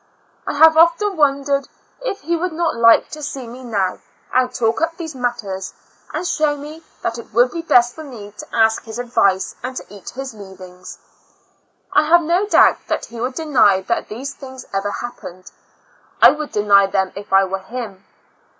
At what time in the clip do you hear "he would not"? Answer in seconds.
2.21-2.75